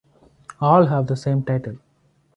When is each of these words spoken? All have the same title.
All 0.59 0.87
have 0.87 1.05
the 1.05 1.15
same 1.15 1.43
title. 1.43 1.77